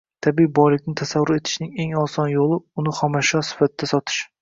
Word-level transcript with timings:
Tabiiy 0.27 0.47
boylikni 0.59 0.93
tasarruf 1.01 1.37
etishning 1.43 1.71
eng 1.85 1.95
oson 2.07 2.35
yo‘li– 2.35 2.61
uni 2.85 2.97
xom 3.03 3.23
ashyo 3.25 3.47
sifatida 3.53 3.97
sotish. 3.97 4.29